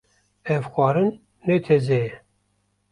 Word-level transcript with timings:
Ev 0.53 0.63
xwarin 0.73 1.11
ne 1.45 1.55
teze 1.65 1.97
ye. 2.05 2.13